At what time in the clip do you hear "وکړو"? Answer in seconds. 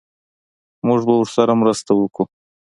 1.95-2.25